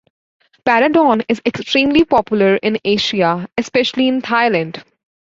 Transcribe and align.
Paradorn 0.67 1.23
is 1.29 1.43
extremely 1.45 2.05
popular 2.05 2.55
in 2.55 2.79
Asia, 2.83 3.47
especially 3.55 4.07
in 4.07 4.19
Thailand. 4.23 4.83